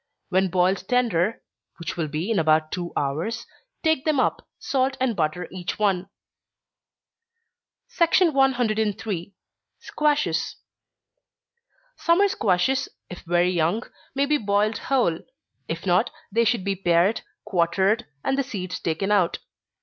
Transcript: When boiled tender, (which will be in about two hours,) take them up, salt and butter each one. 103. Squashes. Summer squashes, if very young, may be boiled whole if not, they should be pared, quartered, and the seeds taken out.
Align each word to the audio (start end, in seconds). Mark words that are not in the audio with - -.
When 0.29 0.47
boiled 0.47 0.87
tender, 0.87 1.43
(which 1.77 1.95
will 1.95 2.07
be 2.07 2.31
in 2.31 2.39
about 2.39 2.71
two 2.71 2.91
hours,) 2.97 3.45
take 3.83 4.03
them 4.03 4.19
up, 4.19 4.47
salt 4.57 4.97
and 4.99 5.15
butter 5.15 5.47
each 5.51 5.77
one. 5.77 6.09
103. 7.99 9.33
Squashes. 9.77 10.55
Summer 11.97 12.27
squashes, 12.27 12.89
if 13.11 13.19
very 13.21 13.51
young, 13.51 13.83
may 14.15 14.25
be 14.25 14.39
boiled 14.39 14.79
whole 14.79 15.19
if 15.67 15.85
not, 15.85 16.09
they 16.31 16.45
should 16.45 16.63
be 16.65 16.75
pared, 16.75 17.21
quartered, 17.45 18.07
and 18.23 18.39
the 18.39 18.43
seeds 18.43 18.79
taken 18.79 19.11
out. 19.11 19.37